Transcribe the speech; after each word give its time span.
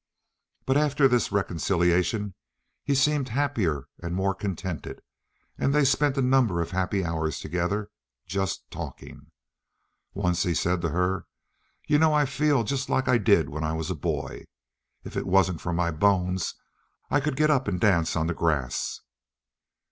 But 0.65 0.77
after 0.77 1.07
this 1.07 1.31
reconciliation 1.31 2.33
he 2.83 2.95
seemed 2.95 3.29
happier 3.29 3.87
and 4.01 4.15
more 4.15 4.33
contented, 4.33 4.99
and 5.59 5.75
they 5.75 5.85
spent 5.85 6.17
a 6.17 6.23
number 6.23 6.59
of 6.59 6.71
happy 6.71 7.05
hours 7.05 7.39
together, 7.39 7.91
just 8.25 8.63
talking. 8.71 9.27
Once 10.15 10.41
he 10.41 10.55
said 10.55 10.81
to 10.81 10.89
her, 10.89 11.27
"You 11.87 11.99
know 11.99 12.15
I 12.15 12.25
feel 12.25 12.63
just 12.63 12.89
like 12.89 13.07
I 13.07 13.19
did 13.19 13.49
when 13.49 13.63
I 13.63 13.73
was 13.73 13.91
a 13.91 13.95
boy. 13.95 14.45
If 15.03 15.15
it 15.15 15.27
wasn't 15.27 15.61
for 15.61 15.71
my 15.71 15.91
bones 15.91 16.55
I 17.11 17.19
could 17.19 17.35
get 17.35 17.51
up 17.51 17.67
and 17.67 17.79
dance 17.79 18.15
on 18.15 18.25
the 18.25 18.33
grass." 18.33 19.01